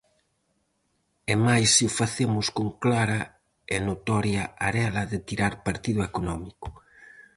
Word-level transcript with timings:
E 1.31 1.33
máis 1.45 1.69
se 1.75 1.83
o 1.89 1.95
facemos 1.99 2.45
con 2.57 2.67
clara 2.83 3.21
e 3.75 3.75
notoria 3.89 4.43
arela 4.67 5.03
de 5.11 5.19
tirar 5.27 5.53
partido 5.67 6.01
económico. 6.09 6.67